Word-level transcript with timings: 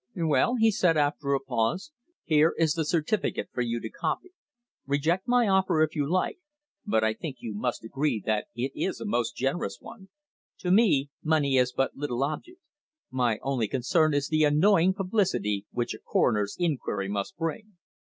"Well," 0.15 0.55
he 0.55 0.71
said, 0.71 0.97
after 0.97 1.35
a 1.35 1.39
pause. 1.39 1.91
"Here 2.23 2.55
is 2.57 2.73
the 2.73 2.85
certificate 2.85 3.49
for 3.53 3.61
you 3.61 3.79
to 3.79 3.87
copy. 3.91 4.31
Reject 4.87 5.27
my 5.27 5.47
offer 5.47 5.83
if 5.83 5.95
you 5.95 6.09
like; 6.09 6.39
but 6.87 7.03
I 7.03 7.13
think 7.13 7.37
you 7.41 7.53
must 7.53 7.83
agree 7.83 8.19
that 8.25 8.47
it 8.55 8.71
is 8.73 8.99
a 8.99 9.05
most 9.05 9.35
generous 9.35 9.77
one. 9.79 10.09
To 10.61 10.71
me, 10.71 11.11
money 11.23 11.55
is 11.55 11.71
but 11.71 11.95
little 11.95 12.23
object. 12.23 12.61
My 13.11 13.37
only 13.43 13.67
concern 13.67 14.15
is 14.15 14.27
the 14.27 14.43
annoying 14.43 14.95
publicity 14.95 15.67
which 15.69 15.93
a 15.93 15.99
coroner's 15.99 16.57
inquiry 16.57 17.07
must 17.07 17.37
bring." 17.37 17.77